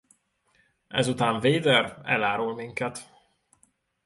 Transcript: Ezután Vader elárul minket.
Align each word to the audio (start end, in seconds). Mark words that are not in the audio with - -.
Ezután 0.87 1.33
Vader 1.39 2.01
elárul 2.03 2.55
minket. 2.55 3.09